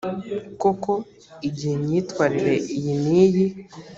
koko 0.61 0.91
igihe 1.47 1.73
imyitwarire 1.77 2.55
iyi 2.77 2.93
n 3.03 3.05
iyi 3.23 3.45